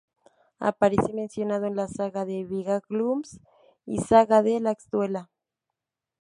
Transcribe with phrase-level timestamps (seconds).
[0.57, 3.39] Aparece mencionado en la "saga de Víga-Glúms",
[3.85, 5.29] y "saga de Laxdœla".